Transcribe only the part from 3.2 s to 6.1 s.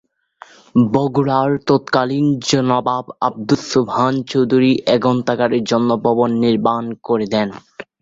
আব্দুস সোবহান চৌধুরী এ গ্রন্থাগারের জন্য